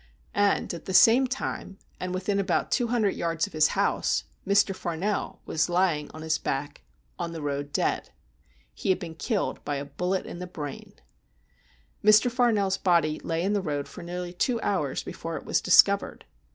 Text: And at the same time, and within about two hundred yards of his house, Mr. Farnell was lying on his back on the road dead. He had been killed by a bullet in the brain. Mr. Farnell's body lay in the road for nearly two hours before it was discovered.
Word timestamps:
And 0.33 0.73
at 0.73 0.85
the 0.85 0.95
same 0.95 1.27
time, 1.27 1.77
and 1.99 2.11
within 2.11 2.39
about 2.39 2.71
two 2.71 2.87
hundred 2.87 3.11
yards 3.13 3.45
of 3.45 3.53
his 3.53 3.67
house, 3.77 4.23
Mr. 4.47 4.75
Farnell 4.75 5.41
was 5.45 5.69
lying 5.69 6.09
on 6.09 6.23
his 6.23 6.39
back 6.39 6.81
on 7.19 7.33
the 7.33 7.41
road 7.43 7.71
dead. 7.71 8.09
He 8.73 8.89
had 8.89 8.97
been 8.97 9.13
killed 9.13 9.63
by 9.63 9.75
a 9.75 9.85
bullet 9.85 10.25
in 10.25 10.39
the 10.39 10.47
brain. 10.47 10.93
Mr. 12.03 12.31
Farnell's 12.31 12.77
body 12.79 13.19
lay 13.23 13.43
in 13.43 13.53
the 13.53 13.61
road 13.61 13.87
for 13.87 14.01
nearly 14.01 14.33
two 14.33 14.59
hours 14.61 15.03
before 15.03 15.37
it 15.37 15.45
was 15.45 15.61
discovered. 15.61 16.25